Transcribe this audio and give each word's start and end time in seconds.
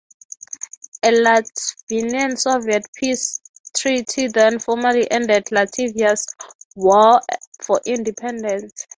A 1.03 1.11
Latvian-Soviet 1.11 2.87
Peace 2.95 3.39
Treaty 3.77 4.29
then 4.29 4.57
formally 4.57 5.05
ended 5.11 5.45
Latvia's 5.51 6.25
War 6.75 7.21
for 7.61 7.79
Independence. 7.85 8.87